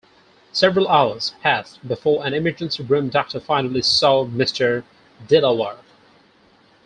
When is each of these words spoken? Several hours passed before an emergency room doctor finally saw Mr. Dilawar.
Several 0.51 0.87
hours 0.87 1.35
passed 1.43 1.87
before 1.87 2.25
an 2.25 2.33
emergency 2.33 2.81
room 2.81 3.09
doctor 3.09 3.39
finally 3.39 3.83
saw 3.83 4.25
Mr. 4.25 4.83
Dilawar. 5.27 5.77